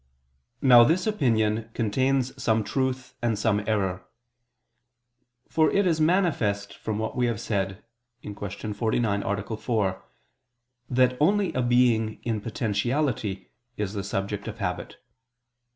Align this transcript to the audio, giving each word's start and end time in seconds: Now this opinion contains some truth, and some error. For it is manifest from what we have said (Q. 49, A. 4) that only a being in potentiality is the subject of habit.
Now 0.63 0.83
this 0.83 1.05
opinion 1.05 1.69
contains 1.75 2.33
some 2.41 2.63
truth, 2.63 3.13
and 3.21 3.37
some 3.37 3.59
error. 3.67 4.03
For 5.47 5.69
it 5.69 5.85
is 5.85 6.01
manifest 6.01 6.75
from 6.75 6.97
what 6.97 7.15
we 7.15 7.27
have 7.27 7.39
said 7.39 7.83
(Q. 8.23 8.33
49, 8.73 9.21
A. 9.23 9.57
4) 9.57 10.03
that 10.89 11.17
only 11.21 11.53
a 11.53 11.61
being 11.61 12.19
in 12.23 12.41
potentiality 12.41 13.51
is 13.77 13.93
the 13.93 14.03
subject 14.03 14.47
of 14.47 14.57
habit. 14.57 14.97